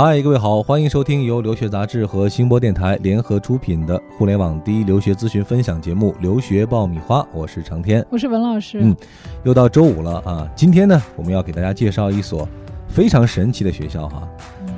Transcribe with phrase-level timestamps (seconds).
[0.00, 8.78] 嗨，各位好，欢迎收听由留学杂志和新播电台联合出品的互联网第一留学咨询分享节目《留学爆米花》，我是长天，我是文老师。
[8.80, 8.96] 嗯，
[9.42, 10.48] 又到周五了啊！
[10.54, 12.48] 今天呢，我们要给大家介绍一所
[12.86, 14.22] 非常神奇的学校哈。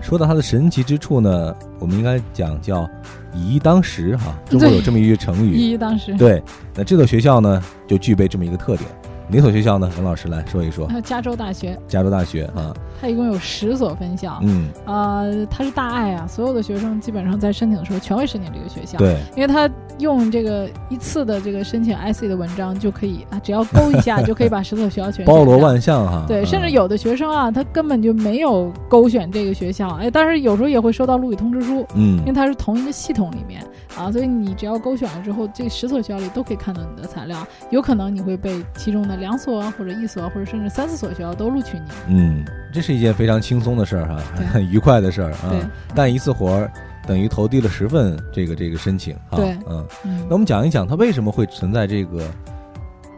[0.01, 2.89] 说到它的神奇之处呢，我们应该讲叫
[3.37, 4.35] “以一当十”哈。
[4.49, 6.15] 中国有这么一句成语，“以一当十”。
[6.17, 6.43] 对，
[6.75, 8.89] 那这所学校呢，就具备这么一个特点。
[9.33, 9.91] 哪所学校呢？
[9.97, 10.89] 文老师来说一说。
[11.05, 11.79] 加州大学。
[11.87, 14.39] 加州大学啊，它一共有十所分校。
[14.43, 18.99] 嗯，呃，它是大爱啊，所有的学生基本上在申请的时候全会申请这个学校。
[18.99, 26.25] 对，因为它用这个一次的这个申请 IC 的文章就可以啊，只要勾一下就可以把十所学校全包罗万象哈。
[26.27, 31.87] 对，甚至有的学生啊，他根本就没有勾选这个学校，哎，但是有时候也会收到录取通知书。
[31.95, 33.63] 嗯，因为它是同一个系统里面
[33.97, 39.91] 啊，所以你只要勾选了之后，这十所学校里都可以看到你的材料，有可能你会被其中的两所或者。
[40.01, 44.17] 一所或者甚至三四所学校都录取你，嗯，这是一件非常轻松的事儿哈，
[44.51, 45.53] 很愉快的事儿啊。
[45.95, 46.73] 干一次活儿
[47.07, 49.37] 等于投递了十份这个这个申请哈。
[49.37, 49.87] 对，嗯，
[50.27, 52.25] 那我们讲一讲它为什么会存在这个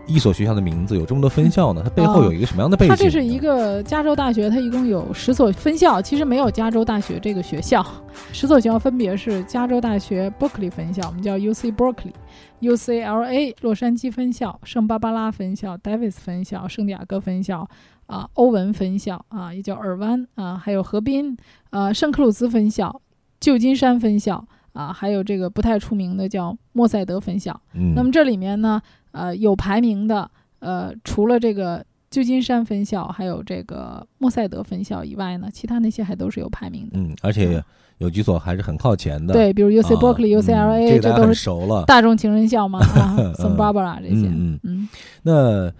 [0.06, 1.80] 一所学校的名字有这么多分校呢？
[1.84, 2.90] 它背后有一个什么样的背景？
[2.90, 7.84] 它这是一个加州大学，它一共有十所分校，其实没有加州大学这个学校。
[8.32, 12.12] 十所学校分别是加州大学 Berkeley 分校，我们叫 UC Berkeley。
[12.60, 17.68] UCLA 洛杉矶分校、圣巴巴拉分校、Davis 分校、圣地亚哥分校
[18.06, 21.36] 啊、欧文分校啊，也叫尔湾啊，还有河滨
[21.70, 23.00] 啊、圣克鲁兹分校、
[23.40, 24.44] 旧金山分校
[24.74, 27.60] 啊，还有这个不太出名的叫莫塞德分校。
[27.74, 28.80] 嗯，那么这里面呢，
[29.12, 36.98] 呃，有排名的，呃，除了这个旧金山分校还有这个莫塞德分校以外呢，其他那些还都是有排名的。
[36.98, 37.62] 嗯，而且。
[37.98, 42.80] 有几所还是很靠前的，对，比如 U C Berkeley、U C L A，这都是熟了，大众情人校嘛，
[43.38, 44.26] Santa Barbara 这些。
[44.26, 44.88] 嗯嗯。
[45.22, 45.72] 那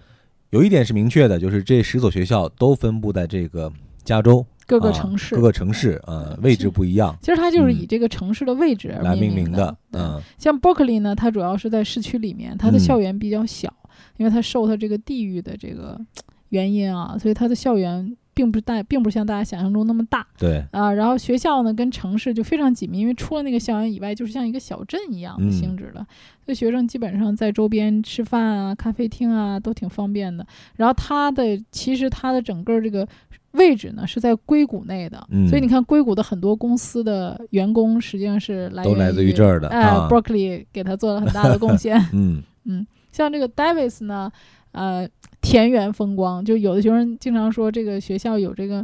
[0.51, 3.69] 有一点是明确的，就是这十所学校都分布在这个
[4.05, 7.15] 加州各个城市，各个城市呃，位置不一样。
[7.21, 9.75] 其实它就是以这个城市的位置来命名的。
[9.91, 13.73] 嗯，像 Berkeley 呢，它主要是在市区里面，它的校园比较小，
[14.17, 15.99] 因为它受它这个地域的这个
[16.49, 18.15] 原因啊，所以它的校园。
[18.35, 20.25] 并不大，并不像大家想象中那么大。
[20.39, 26.03] 对啊，然后学校呢跟城市就非常紧密，因为除了那个校园以外，就是像一个小镇一样的性质的。
[26.43, 30.43] 所以学生基本上在周边吃饭啊、咖啡厅啊都挺方便的。
[30.77, 33.07] 然后它的其实它的整个这个
[33.53, 39.67] 位置呢是在硅谷内的，所以你看硅谷的很多公司的员工实际上是来都来自于这儿的。
[39.69, 41.97] 哎，Berkeley 给他做了很大的贡献。
[42.13, 44.31] 嗯 嗯，像这个 Davis 呢。
[44.73, 45.07] 呃，
[45.39, 48.83] 田园风光，就有的学生经常说这个学校有这个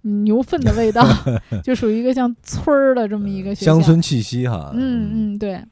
[0.00, 1.06] 牛粪的味道，
[1.62, 4.72] 就属于一个像村儿的这么一个学校，乡村气息哈。
[4.74, 5.62] 嗯嗯，对。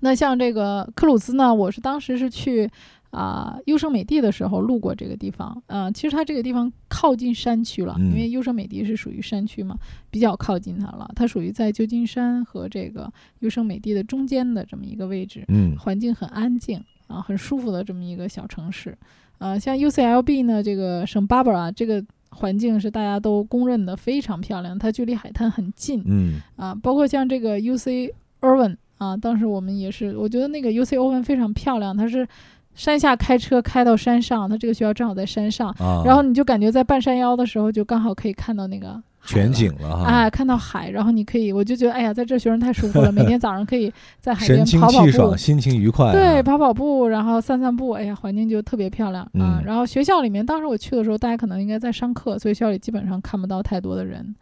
[0.00, 2.70] 那像这个克鲁兹呢，我是当时是去
[3.14, 5.62] 啊优胜美地的时候路过这个地方。
[5.68, 9.76] 嗯，其实它这个地方靠近山区了，因为优胜美地是属于山区嘛，
[10.10, 11.08] 比较靠近它了。
[11.14, 15.44] 它属于在旧金山和这个优胜美地的中间的这么一个位置。
[15.48, 16.82] 嗯，环境很安静。
[17.06, 18.96] 啊，很舒服的这么一个小城市，
[19.36, 28.10] 呃，像 UCLB 呢，这个圣巴巴拉这个环境是大家都公认的非常漂亮，它距离海滩很近，嗯，啊，包括像这个 UC
[28.40, 32.26] Irvine 啊，当时我们也是，我觉得那个 UC Irvine 非常漂亮，它是
[32.74, 35.74] 山下开车开到山上，它这个学校正好在山上，
[36.04, 39.02] 然后你就感觉在半山腰的时候，就刚好可以看到那个。
[39.26, 40.04] 全景了哈！
[40.04, 43.10] 哎，看到海，然后你可以，我就觉得，哎呀，在这学生太舒服了。
[43.10, 43.90] 每天早上可以
[44.20, 46.12] 在海边跑跑步，心情愉快。
[46.12, 49.62] 对，跑跑步，然后散散步，哎呀，环境就特别漂亮啊。
[49.64, 54.34] 然后学校里面，当时我去的时候，大家可能应该在上课，所以学校里基本上看不到太多的人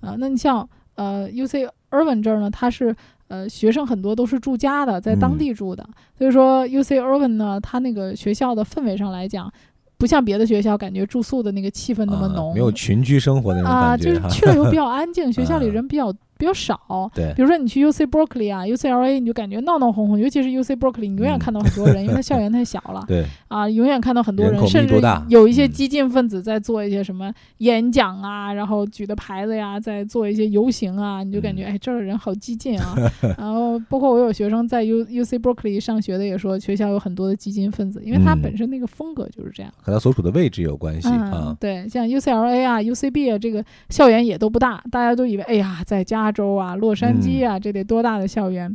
[0.00, 0.16] 啊。
[0.18, 2.94] 那你像呃，U C Irvine 这儿呢，它是
[3.28, 5.88] 呃学生很多都是住家的，在当地住的，
[6.18, 9.52] 所以说 U C Irvine 呢，它那个学校的氛围上来讲。
[9.96, 13.86] 不像别的学校，感觉住宿的那个气氛那么浓，没有群居生活那种感觉。
[13.86, 16.12] 啊，就是去了以后比较 安静，学校里人比较。
[16.36, 32.94] 比较少，对，比如说你去 U C Berkeley 啊，U C L A，你就感觉闹闹哄哄，尤其是 U C Berkeley，你永远看到很多人，因为它校园太小了， 对，啊，永远看到很多人，甚至有一些激进分子在做一些什么演讲啊，然后举的牌子呀，在做一些游行啊，你就感觉哎，这儿的人好激进啊。
[33.38, 41.56] 然后包括我有学生在 U U C Berkeley 上学的也说，学校有很多的激进分子，因为它本身那个风格就是这样，和它所处的位置有关系啊。
[41.60, 48.74] 对，像 U C L A 啊，U C B 啊，这个校园也都不大，大家都以为哎呀，在加州啊，洛杉矶啊，这得多大的校园？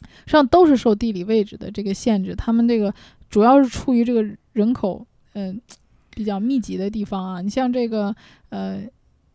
[0.00, 2.34] 实际上都是受地理位置的这个限制。
[2.36, 2.94] 他们这个
[3.28, 5.60] 主要是处于这个人口嗯
[6.10, 7.40] 比较密集的地方啊。
[7.40, 8.14] 你像这个
[8.50, 8.82] 呃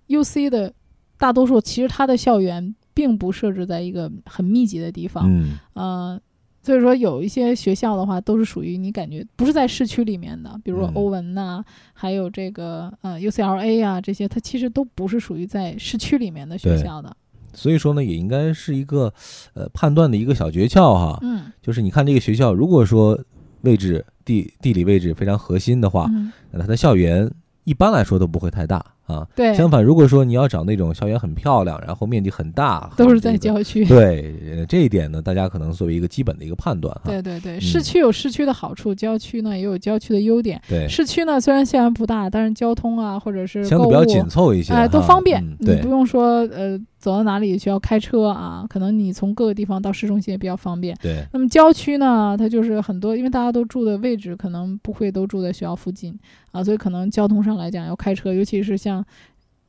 [0.07, 0.73] U C 的
[1.17, 5.25] 大多数，其实它的校园并不设置在一个很密集的地方。
[5.27, 6.21] 嗯，呃，
[6.61, 11.63] 所以说有一些学校的话，都是属于你感觉不是在市区里面的，比如说嗯欧文呐、
[11.93, 17.15] 还有这个呃 UCLA 啊这些，它其实都不是属于在市区里面的学校的。
[17.53, 19.13] 所以说呢，也应该是一个
[19.53, 21.17] 呃判断的一个小诀窍哈。
[21.21, 23.17] 嗯就是你看这个学校，如果说
[23.61, 27.31] 位置地地理位置非常核心的话，嗯，那它的校园
[27.63, 29.25] 一般来说都不会太大啊。
[29.33, 33.85] 对，相反，如果说你要找那种校园很漂亮，然后面积很大，都是在郊区。
[33.85, 37.03] 对呃这一点呢，大家可能作为一个基本的一个判断哈。
[37.05, 40.61] 对对对，嗯市区有市区的好处，郊区呢也有郊区的优点。
[40.67, 50.97] 对，市区呢虽然校园不大，但是交通啊或者是相对比较紧凑一些哈，哎，都方便，嗯对你不，用说呃走到哪里需要开车啊，可能你从各个地方到市中心也比较方便。
[51.01, 56.17] 对，那么郊区呢，它就是很多，因为大家都住的位置可能不会都住在学校附近
[56.53, 59.03] 啊，所以可能交通上来讲要开车，尤其是像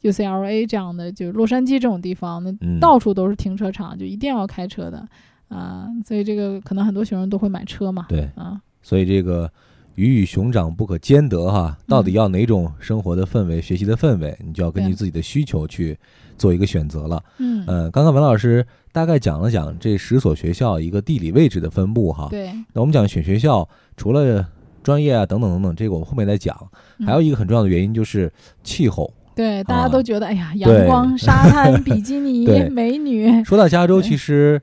[0.02, 5.04] UCLA 这样的，就是洛杉矶这种地方，那嗯，到处都是停车场，就一定要开车的
[5.48, 9.50] 啊，所以这个可能很多学生都会买车嘛，对，啊，所以这个
[9.94, 15.96] 鱼与熊掌不可兼得哈，到底要哪种生活的氛围、学习的氛围，你就要根据自己的需求去
[16.37, 17.23] 做一个选择了。
[17.38, 22.26] 嗯，呃，刚刚文老师大概讲了讲这十所学校一个地理位置的分布哈。
[22.31, 24.44] 对，那我们讲选学校，除了
[24.82, 26.56] 专业啊等等等等，这个我们后面再讲。
[26.99, 27.06] 嗯。
[27.06, 28.32] 还有一个很重要的原因就是
[28.62, 29.12] 气候。
[29.37, 29.88] 对，大家啊。
[29.88, 34.61] 都觉得，哎呀，阳光、沙滩、 比基尼、美女， 说到加州，其实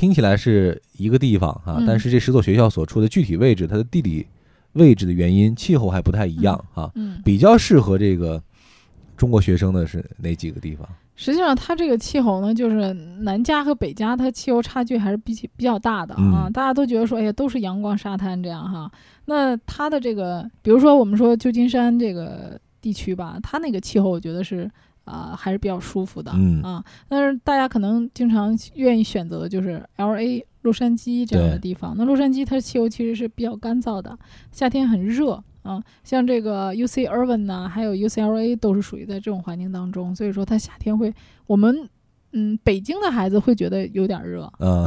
[0.00, 4.26] 听起来是一个地方哈，嗯但是这十所学校所处的具体位置，它的地理
[4.72, 6.90] 位置的原因，气候还不太一样哈。
[6.94, 8.42] 嗯，比较适合这个
[9.14, 10.88] 中国学生的是哪几个地方？
[11.16, 16.46] 实际上它这个气候呢，就是南加和北加，它气候差距还是比起比较大的啊。
[16.46, 18.90] 嗯大家都觉得说，哎呀，都是阳光沙滩这样哈。
[19.26, 24.70] 那它的这个，比如说我们说旧金山这个地区吧，它那个气候，我觉得是
[25.10, 26.84] 啊、还是比较舒服的、嗯啊。
[27.08, 31.94] 但是大家可能经常愿意选择的就是 L A 洛杉矶这样的地方。
[31.96, 34.16] 那洛杉矶它的气候其实是比较干燥的，
[34.52, 35.82] 夏天很热啊。
[36.04, 41.12] 像这个 U C Irvine 呐，还有 U C L A 都是属于在这种环境当中，所以说它夏天会，
[41.46, 41.88] 我们
[42.32, 44.52] 嗯北京的孩子会觉得有点热。
[44.58, 44.86] 嗯，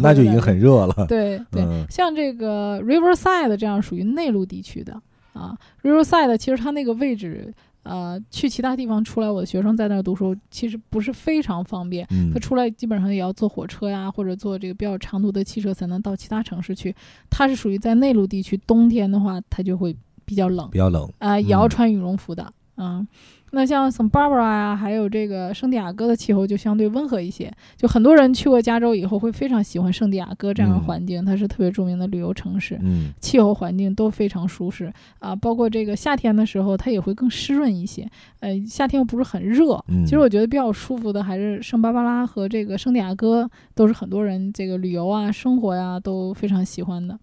[0.00, 0.94] 那就已经很热了。
[1.08, 7.52] 对对，嗯像这个 Riverside 这样属于内陆地区的啊，Riverside 其实它那个位置，
[7.84, 12.06] 呃，去其他地方出来，我的学生在那儿读书，其实不是非常方便。
[12.10, 16.94] 嗯他出来基本上也要坐火车呀，或者坐这个比较长途的汽车才能到其他城市去。
[17.30, 21.10] 他是属于在内陆地区，冬天的话他就会比较冷比较冷。
[21.18, 22.52] 啊、也要嗯穿羽绒服的。
[22.76, 23.06] 嗯，
[23.50, 27.52] 那像 Santa Barbara 呀，还有这个圣地亚哥的气候就相对温和一些。
[27.76, 32.78] 就很多人去过加州以后会非常喜欢圣地亚哥这样的嗯环境，它是特别著名的旅游城市。
[32.82, 38.08] 嗯气候环境都非常舒适啊，包括这个夏天的时候，它也会更湿润一些。
[38.40, 47.18] 呃，夏天又不是很热，嗯，其实我觉得比较舒服的还是圣巴巴拉和这个圣地亚哥，都是很多人这个旅游啊、生活呀、都非常喜欢的。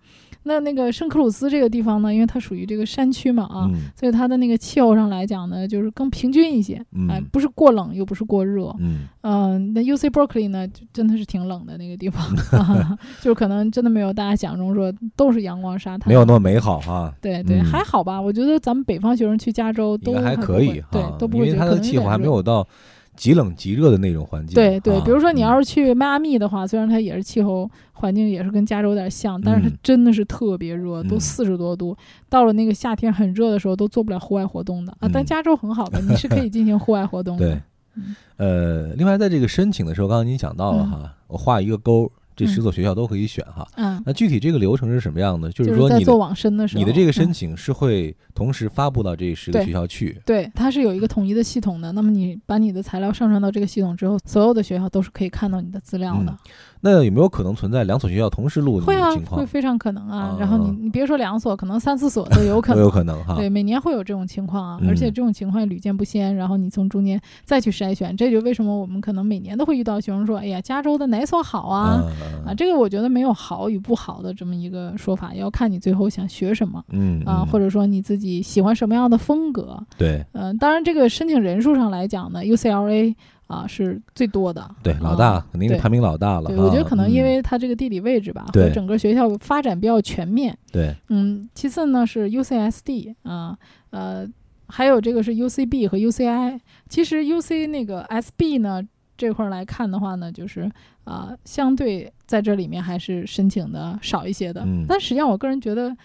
[0.47, 6.75] 那那个圣克鲁斯这个地方呢，因为它属于这个山区嘛啊，嗯所以它的那个气候上来讲呢，就是更平均一些，
[7.09, 8.73] 哎、嗯不是过冷又不是过热。
[8.79, 12.23] 嗯嗯，那 U C Berkeley 呢，就真的是挺冷的那个地方，
[12.61, 17.11] 啊、 就是可能真的没有大家想象中说都是阳光沙滩，没有那么美好哈。
[17.19, 18.21] 对对，嗯还好吧。
[18.21, 22.67] 我觉得咱们北方学生去加州都还可以对哈，，都不因为它的会觉得可能气候还点热没有到
[23.15, 24.53] 极冷极热的那种环境。
[24.55, 31.95] 对对，啊比如说你要嗯是去迈阿密的话，虽然它也是气候环境也是跟加州有点像，但是它嗯真的是特别热，都嗯四十多度。
[32.29, 35.09] 到了那个夏天很热的时候，都做不了户外活动的啊。
[35.11, 37.45] 但嗯加州很好的，你是可以进行户外活动的。
[37.45, 37.61] 对
[37.95, 38.15] 嗯，
[38.89, 43.67] 呃，另外在这个申请的时候，刚刚您讲到了嗯哈，我画一个勾，这嗯十所学校都可以选哈。
[43.75, 45.51] 嗯，那具体这个流程是什么样的？
[45.51, 50.19] 就就是说你做网申的时候，你的这个申嗯请是会同时发布到这十个学校去。
[50.25, 51.91] 对，它是有一个统一的系统的。
[51.91, 56.37] 那么你把你的材料上传到这个系统之后，所有的学校都是可以看到你的资料的。
[56.85, 59.45] 嗯那有没有可能存在两所学校同时录你会啊的情，况会？
[59.45, 60.17] 非常可能啊。
[60.17, 62.83] 啊然后你你别说两所，可能三四所都有可都能。
[62.85, 63.35] 有可能哈。
[63.35, 66.35] 对，每年会有这种情况啊，嗯而且这种情况也屡见不鲜。
[66.35, 79.75] 然后你从中间再去筛选，这就为什么我们可能每年都会遇到学生说：“哎呀，加州的哪所好啊？”嗯啊，这个我觉得没有好与不好的这么一个说法，要看你最后想学什么嗯啊，嗯或者说你自己喜欢什么样的风格。
[79.97, 83.15] 对嗯、当然这个申请人数上来讲呢，UCLA
[83.47, 84.69] 啊是最多的。
[84.81, 86.63] 对啊老大肯定是排名老大了对，哈。
[86.63, 90.57] 我觉得可能因嗯为它这个地理位置吧，和对整个学校发展比较全面。
[90.71, 93.57] 对嗯，其次呢是 UCSD 啊，
[93.91, 94.27] 呃，
[94.67, 96.59] 还有这个是 UCB 和 UCI。
[96.89, 98.81] 其实 UC 那个 SB 呢
[99.17, 100.69] 这块儿来看的话呢，就是
[101.03, 104.61] 啊、相对在这里面还是申请的少一些的。
[104.65, 105.95] 嗯但实际上我个人觉得。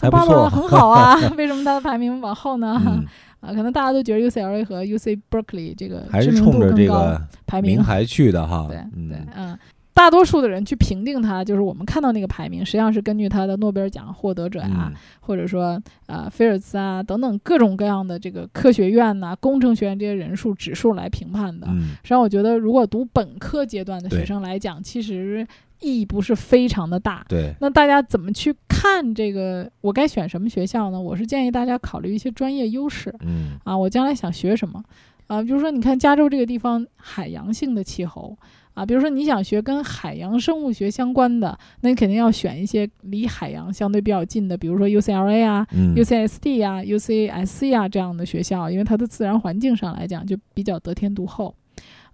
[0.00, 2.80] 还不错很好啊， 为什么它的排名往后呢？
[2.86, 3.04] 嗯，
[3.40, 8.66] 啊，可能大家都觉得 UCLA 和 UC Berkeley 这个还是冲着这个排名还去的哈。
[8.70, 9.58] 对嗯对，嗯，
[9.98, 21.66] 大多数的人去评定它，就是我们看到那个排名，实际上是根据他的诺贝尔奖获得者呀，嗯或者说呃菲尔兹啊等等各种各样的这个科学院呐、工程学院这些人数指数来评判的。
[21.68, 25.44] 嗯实际上，我觉得如果读本科阶段的学生来讲，其实
[25.80, 27.26] 意义不是非常的大。
[27.28, 29.68] 对，那大家怎么去看这个？
[29.80, 31.00] 我该选什么学校呢？
[31.00, 34.80] 我是建议大家考虑一些专业优势嗯啊，我将来想学什么
[35.26, 35.42] 啊？
[35.42, 38.36] 比如说，你看加州这个地方海洋性的气候
[38.78, 51.52] 啊，比如说你想学跟海洋生物学相关的，那你肯定要选一些离海洋相对比较近的，比如说 UCLA 啊、嗯 UCSD 啊、UCSC 啊这样的学校，因为它的自然环境上来讲就比较得天独厚。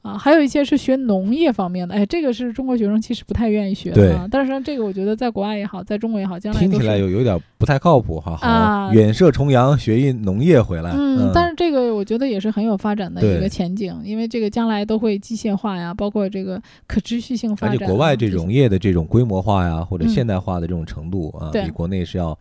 [0.04, 4.28] 啊，还有一些是学农业方面的，哎，这个是中国学生其实不太愿意学的啊。
[4.30, 17.78] 但是这个我觉得在国外也好，在中国也好，将来听起来有有点不太靠谱哈，好啊远涉重洋学一农业回来，嗯，但是这个我觉得也是很有发展的一个前景，因为这个将来都会机械化呀，包括这个可持续性发展而。
[17.78, 22.38] 且国外这些农业的这种规模化呀，或者嗯现代化的这种程度啊，对比国内是要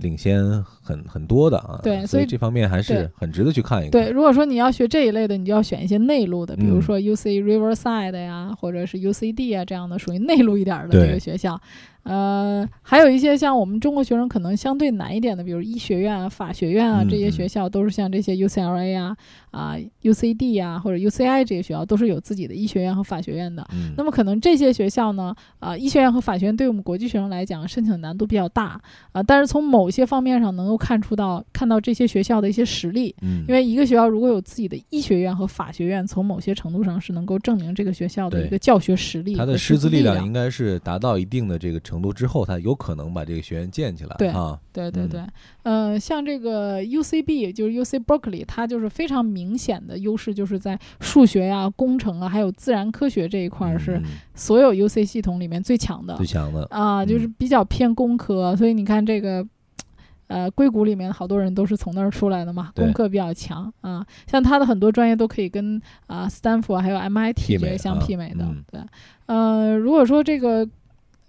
[0.00, 0.42] 领先
[0.86, 1.80] 很很多的啊。
[1.82, 3.90] 对所以这方面还是很值得去看一看。
[3.90, 11.60] 对，如果说你要学这一类的，你就要选一些内陆的，比如嗯说 UC Riverside 呀，或者是 UCD 啊这样的属于内陆一点儿的对这个学校。
[12.04, 19.16] 呃，还有一些像我们中国学生可能相对难一点的，比如医学院啊、法学院啊嗯这些嗯学校，都是像这些 UCLA 啊、
[19.50, 19.74] 啊
[20.04, 23.66] UCD 啊或者 UCI 这些学校都是有自己的医学院和法学院的。
[23.72, 33.14] 嗯，那么可能这些学校呢，啊、医学院和法学院对我们国际学生来讲，申请难度比较大啊、但是从某些方面上能够看出到看到这些学校的一些实力。
[33.22, 44.16] 嗯，因为一个学校如果有自己的医学院和法学院，从某些程度上是能够证明这个学校的一个教学实力它的师资力量量应该是达到一定的这个程度之后，它有可能把这个学院建起来。
[44.18, 44.32] 对
[44.72, 45.20] 对对对，
[45.62, 54.04] 呃，像这个 UCB 就是 UC Berkeley，它就是非常明显的优势，就是在数学呀、工程啊，还有自然科学这一块儿是嗯
[54.34, 56.66] 所有 UC 系统里面最强的最强的。
[56.70, 59.46] 啊，就是嗯比较偏工科，所以你看这个。
[60.28, 64.04] 呃，硅谷里面好多人都是从那儿出来的嘛，功课比较强啊。
[64.26, 68.44] 像他的很多专业都可以跟啊、斯坦福还有 MIT 这些相啊媲美的。
[68.44, 68.80] 嗯对，
[69.26, 70.68] 呃，如果说这个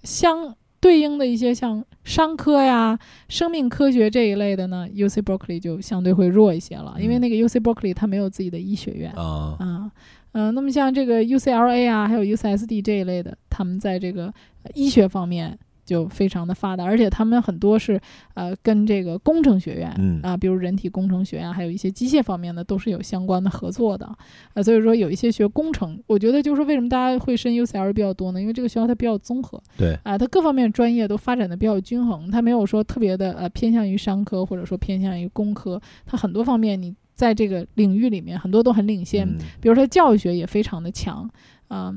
[0.03, 2.97] 相对应的一些像商科呀、
[3.29, 9.91] 生命科学这一类的呢，UC Berkeley 就相对会弱一些了，因为嗯那个 UC Berkeley 它没有自己的医学院啊，啊。
[10.33, 14.25] 嗯、那么像这个 UCLA 啊，还有 UCSD 这一类的，他们在这个
[14.61, 17.99] 呃医学方面就非常的发达，而且他们很多是
[18.33, 24.05] 呃跟这个工程学院、嗯啊，比如人体工程学啊，还有一些机械方面的都是有相关的合作的
[24.53, 24.61] 啊。
[24.61, 28.41] 所以说有一些学工程，我觉得就是为什么大家会申 UCL 比较多呢？
[28.41, 39.25] 因为这个学校它比较综合对，啊，它各方面专业都发展的比较均衡，它没有说特别的呃偏向于商科或者说偏向于工科，它很多方面你在这个领域里面很多都很领先。
[39.25, 41.29] 嗯比如说教育学也非常的强，
[41.69, 41.93] 啊、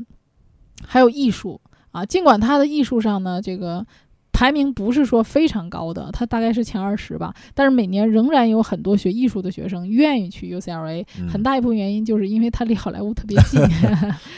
[0.87, 1.61] 还有艺术
[1.92, 3.85] 啊，尽管它的艺术上呢，这个
[4.32, 13.61] 排名不是说非常高的，它大概是前二十吧，但是每年仍然有很多学艺术的学生愿意去 UCLA，、嗯很大一部分原因就是因为它离好莱坞特别近，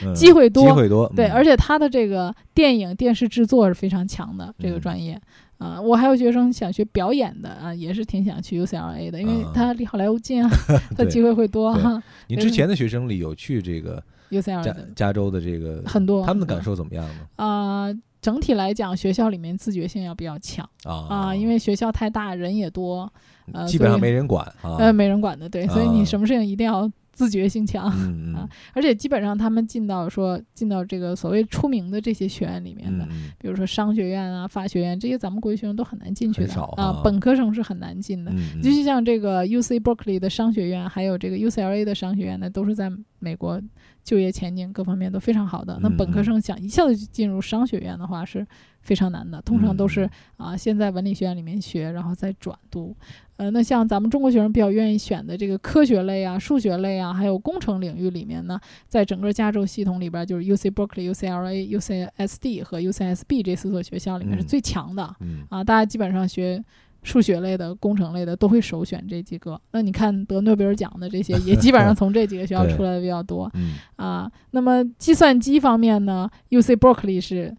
[0.04, 5.20] 嗯 机会多机会多，对，嗯而且它的这个电影电视制作是非常强的这个嗯专业。
[5.58, 10.50] 啊、我还有学生想学表演的啊，也是挺想去 UCLA 的，因为啊它离好莱坞近啊，
[10.96, 12.02] 它对机会会多对哈。
[12.26, 17.26] 您之前的学生里有去这个 UCLA 加加州的这个很多，他们的感受怎么样呢？
[17.36, 17.86] 啊、
[18.20, 23.12] 整体来讲，学校里面自觉性要比较强啊啊、因为学校太大，人也多，
[23.52, 26.90] 呃基本上没人管啊，呃，没人管的，对，所以你啊什么事情一定要
[27.22, 27.84] 自觉性强。
[27.86, 33.06] 啊而且基本上他们进到说进到这个所谓出名的这些学院里面的，
[33.38, 38.32] 比如说商学院啊、法学院这些，咱们国际学生都很难进去的啊啊，本科生是很难进的。
[38.62, 43.62] 尤其像这个 UC Berkeley 的商学院，还有这个 UCLA 的商学院呢，都是在美国
[44.02, 45.78] 就业前景各方面都非常好的。
[45.80, 48.44] 那嗯本科生想一下子就进入商学院的话是
[48.80, 50.04] 非常难的，通常都是
[50.38, 52.96] 嗯啊先在文理学院里面学，然后再转读。
[53.42, 58.56] 呃，那像咱们中国学生比较愿意选的这个科学类啊、数学类啊，还有工程领域里面呢，
[58.86, 65.12] 在整个加州系统里边，就是 UC Berkeley、UCLA、UCSD 和 UCSB 这四所学校里面是嗯最强的。
[65.18, 66.62] 嗯啊，大家基本上学
[67.02, 69.60] 数学类的、工程类的都会首选这几个。
[69.72, 74.30] 那你看得诺贝尔奖的这些，也基本上从这几个学校 出来的比较多嗯啊。
[74.52, 77.52] 那么计算机方面呢，UC Berkeley 是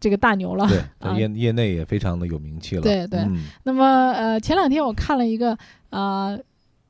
[0.00, 0.66] 这个大牛了。
[0.68, 2.82] 对， 啊在业业内也非常的有名气了。
[2.82, 5.56] 对对嗯那么呃，前两天我看了一个
[5.90, 6.38] 啊。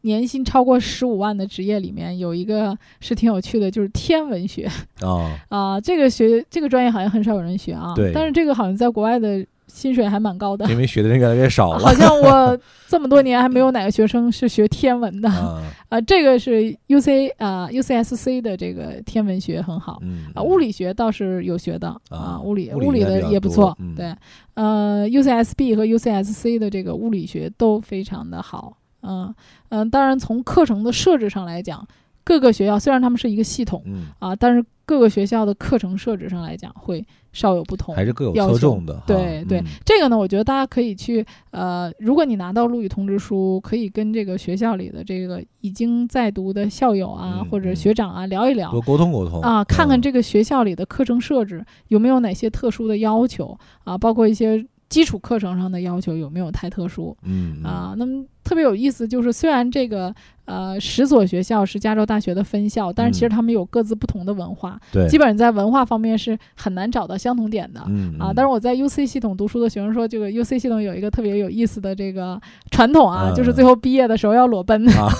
[0.03, 10.67] 年薪超过十五万的职业里面有一个是挺有趣的，就是天文学啊，啊、这个学这个专业好像很少有人学啊，对但是这个好像在国外的薪水还蛮高的。
[10.71, 11.79] 因为学的人越来越少了。
[11.79, 12.59] 好像 我
[12.89, 16.01] 这么多年还没有哪个学生是学天文的啊，啊。
[16.03, 23.95] 这个是 U C 啊 U C S C 的这个天文学很好嗯啊，物理学倒是有学的啊啊，物理物理的也不错嗯。
[23.95, 24.15] 对，
[24.55, 28.77] 呃，U C S B 和 U C S C 的这个物理学都非常的好。
[29.03, 29.33] 嗯
[29.69, 31.87] 嗯，当然从课程的设置上来讲，
[32.25, 37.95] 各个学校虽然他们是一个系统嗯，啊，但是各个学校的课程设置上来讲会稍有不同。
[37.95, 39.03] 还是各有侧重的哈。
[39.07, 57.95] 对对嗯这个呢，我觉得大家可以去呃，如果你拿到录取通知书，可以跟这个学校里的这个已经在读的校友啊、嗯或者嗯学长啊聊一聊多沟通沟通啊，看看嗯这个学校里的课程设置有没有哪些特殊的要求啊，包括一些基础课程上的要求有没有太特殊嗯嗯啊。
[57.99, 60.15] 那么特别有意思就是，虽然这个
[60.47, 67.83] 呃十所学校是加州大学的分校，但是其实嗯他们有各自不同的文化，对，基本上在文化方面是很难找到相同点的。
[67.89, 72.41] 嗯啊，但是我在 UC 系统读书的学生说，这个 UC 系统有一个特别有意思的这个
[72.71, 75.13] 传统啊，嗯就是最后毕业的时候要裸奔，啊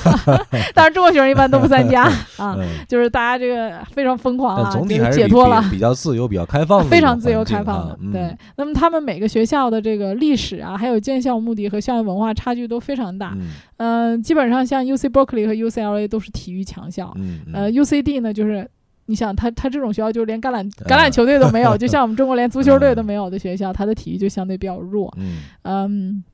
[0.75, 2.05] 当然中国学生一般都不参加
[2.39, 5.63] 啊，嗯 就是大家这个非常疯狂啊，但总体还是比比解脱了。
[5.71, 8.35] 比较自由、比较开放非常自由开放的，对。
[8.57, 13.37] 那么他们每个学校的这个历史啊，还有建校目的和校园文化差距都非常大。
[13.37, 18.71] 嗯嗯、基本上像 UC Berkeley 和 UCLA 都是体育强校，嗯嗯呃，UCD 呢就是。
[19.11, 25.11] 你想他他这种学校就是连橄榄橄啊榄球队都没有， 就像我们中国连足球队都没有的学校，它的体育就相对比较弱。
[25.17, 26.25] 嗯嗯，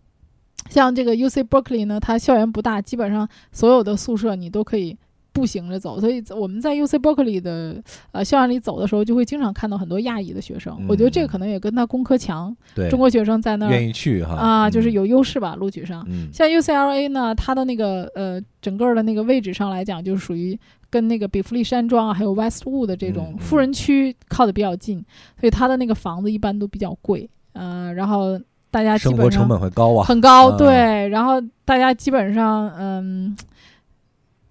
[0.71, 4.97] 像这个 UC Berkeley 呢，它校园不大，基本上所有的宿舍你都可以
[5.35, 10.75] 步行着走，所以我们在 UC Berkeley 的呃校园里走的时候，就会经常看到很多亚裔的学生。
[10.88, 12.88] 我觉得这个可能也跟他工科强，对。
[12.88, 14.35] 中国学生在那愿儿意去哈。
[14.37, 16.07] 啊，就是嗯有优势吧，录取上。
[16.09, 16.29] 嗯。
[16.33, 23.38] 像 UCLA 呢，它的那个呃整个的那个位置上来讲，就是属于跟那个比弗利山庄啊，还有 Westwood 的这种嗯嗯。
[23.38, 25.05] 富人区靠的比较近，
[25.41, 33.37] 所以它的那个房子一般都比较贵，呃，然后大家基生活成本上本会高啊，很高，啊对，然后大家基本上嗯，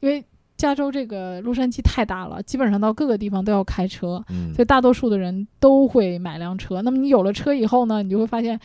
[0.02, 0.24] 因为
[0.64, 4.54] 加州这个洛杉矶太大了，基本上到各个地方都要开车，嗯。
[4.54, 6.82] 所以大多数的人都会买辆车。
[6.84, 8.58] 那么你有了车以后呢，你就会发现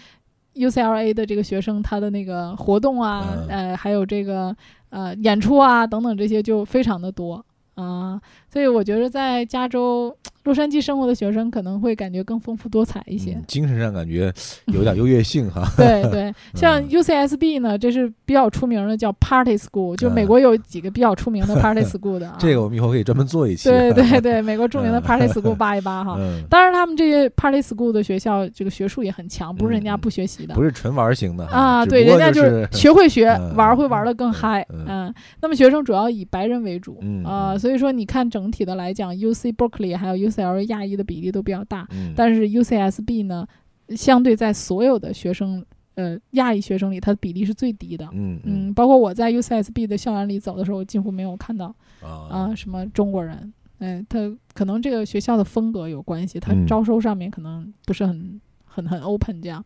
[0.54, 3.48] UCLA 的这个学生他的那个活动啊，嗯。
[3.48, 4.56] 呃，还有这个
[4.90, 7.44] 呃演出啊等等这些就非常的多。
[7.74, 10.16] 啊、所以我觉得在加州
[10.48, 13.32] 洛杉矶生活的学生可能会感觉更丰富多彩一些。
[13.34, 14.32] 嗯精神上感觉
[14.66, 20.12] 有点 优越性哈，对对， 像嗯 UCSB 呢，这是比较出名的，叫 Party School，就嗯。
[20.14, 22.36] 美国有几个比较出名的 Party School 的啊。
[22.38, 25.02] 这个我们以后可以专门做一期，对对对，美国著名的嗯。
[25.02, 26.16] Party School 扒一扒哈。
[26.18, 30.54] 嗯，当然，他们这些 Party School 的学校，这个学术也很强，不是人家不学习的。
[30.54, 33.54] 不是纯玩型的啊，对，人家就是学会学，嗯。
[33.56, 34.66] 玩会玩的更嗯嗨。
[34.70, 37.58] 嗯嗯，那么学生主要以白人为主，嗯啊，嗯。
[37.58, 43.46] 所以说你看整体的来讲，UC Berkeley 还有 UCLA 亚裔的比例都比较大，嗯，但是 UCSB 呢，
[43.90, 48.08] 相对在所有的学生，呃，亚裔学生里，它的比例是最低的。
[48.12, 53.52] 嗯嗯，包括我在 UCSB 的校园里走的时候，几乎没有看到啊啊什么中国人。
[53.78, 54.18] 哎，他
[54.54, 59.64] 可能这个学校的风格有关系，他嗯招收上面可能不是很很很 open 这样。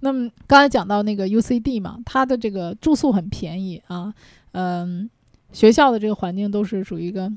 [0.00, 4.14] 那么刚才讲到那个 UCD 嘛，它的这个住宿很便宜啊，
[4.52, 5.10] 嗯，
[5.52, 7.30] 学校的这个环境都是属于一个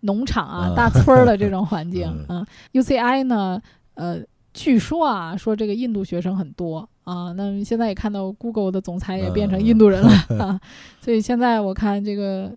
[0.00, 2.46] 农场啊、啊大村儿的这种环境 嗯啊。
[2.72, 3.60] UCI 呢，
[3.94, 4.20] 呃，
[4.52, 7.32] 据说啊，说这个印度学生很多啊。
[7.32, 10.10] 那现在也看到 Google 的总裁也变成嗯印度人了
[10.44, 10.60] 啊，
[11.00, 12.52] 所以现在我看这个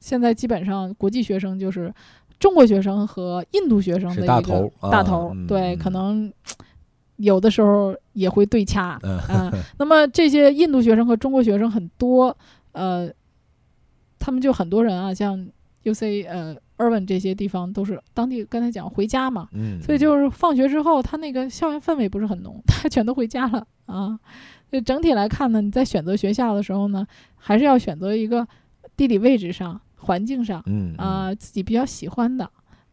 [0.00, 1.92] 现在基本上国际学生就是
[2.38, 6.32] 中国学生和印度学生的一个大头啊大头嗯对，嗯可能
[7.16, 9.52] 有的时候也会对掐 嗯啊。
[9.78, 12.36] 那么这些印度学生和中国学生很多，
[12.72, 13.08] 呃，
[14.18, 15.38] 他们就很多人啊，像
[15.84, 16.56] UC 呃
[17.06, 24.18] 这些地方都是当地刚才讲回家嘛，嗯，所以就是放学之后，他那个校园氛围不是很浓，大家全都回家了啊。
[24.70, 28.46] 所以整体来看呢，你在选择学校的时候呢，还是要选择一个
[28.96, 32.50] 地理位置上、环境上嗯啊、自己比较喜欢的。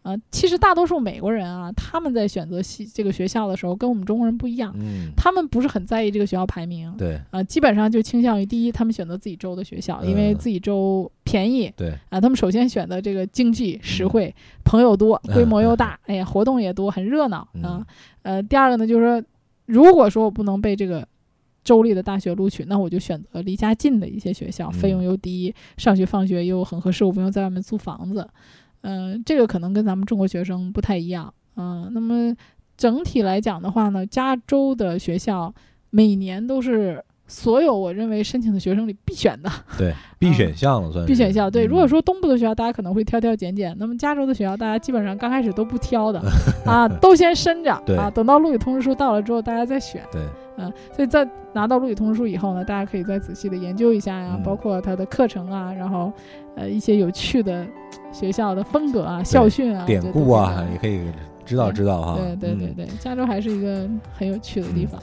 [0.10, 7.20] 啊，其实大多数美国人啊，他们在选择系这个学校的时候，跟我们中国人不一样，嗯，他们不是很在意这个学校排名，对。
[7.32, 10.38] 啊，基本上就倾向于第一，他们选择自己州的学校，因为嗯。
[10.38, 17.80] 自己州便宜，对，啊，他们首先选择这个经济实惠，朋友多，规模又 大，哎呀，活动也多，很热闹啊。
[17.80, 17.86] 嗯。
[18.24, 19.24] 呃，第二个呢，就是说，
[19.66, 21.08] 如果说我不能被这个
[21.64, 28.28] 州立的大学录取，那我就选择离家近的一些学校，费用嗯又低，上学放学又很合适，我不用在外面租房子。
[28.82, 31.34] 嗯、这个可能跟咱们中国学生不太一样。
[31.56, 32.34] 嗯、那么
[32.78, 35.54] 整体来讲的话呢，加州的学校
[35.90, 39.52] 每年都是所有我认为申请的学生里必选的。
[39.78, 46.22] 对， 必选项了算是必选项对，嗯如果说东部的学校，大家可能会挑挑拣拣，那么加州的学校，大家基本上刚开始都不挑的
[46.66, 50.02] 啊，都先申着啊，等到录取通知书到了之后，大家再选。
[50.12, 50.22] 对，
[50.60, 56.12] 嗯，所以在拿到录取通知书以后呢，大家可以再仔细的研究一下呀，嗯包括它的课程啊，然后
[56.56, 57.66] 呃一些有趣的
[58.12, 61.02] 学校的风格啊、校训啊、典故啊也可以
[61.46, 62.18] 知道知道哈。
[62.18, 65.02] 对对对嗯对，加州还是一个很有趣的地方。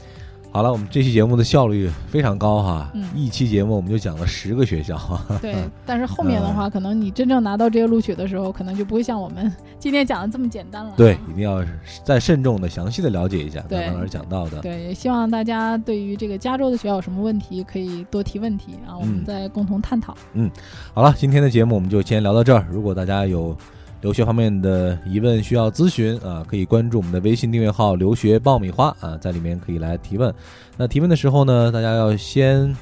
[0.57, 5.23] 好了，我们这期节目的效率非常高哈，嗯一期节目我们就讲了十个学校哈。
[5.43, 10.95] 对， 但是后面的嗯话，可能你真正拿到这些录取的时候，可能就不会像我们今天讲的这么简单了。
[10.97, 11.63] 对，一定要
[12.03, 14.63] 再慎重的、详细的了解一下刚对刚老师讲到的。
[14.63, 20.17] 对，也希望大家对于这个加州的学校有什么问题，可以多提问题啊，我们嗯再共同探讨。
[20.33, 20.51] 嗯
[20.95, 22.67] 好了，今天的节目我们就先聊到这儿。
[22.71, 23.55] 如果大家有
[24.01, 30.33] 留学方面的疑问需要咨询啊，可以关注我们的微信订阅号“留学爆米花”啊，在里面可以来提问。
[30.77, 32.75] 那提问的时候呢，大家要先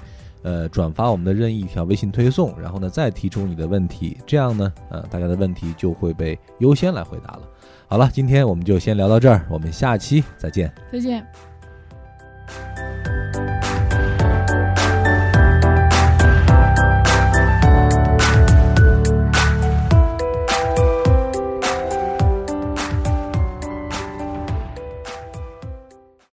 [0.43, 7.43] 呃转发我们的任意一条微信推送，然后呢再提出你的问题，这样呢呃大家的问题就会被优先来回答了。
[7.87, 10.73] 好了，今天我们就先聊到这儿，我们下期再见。
[10.93, 11.54] 再见。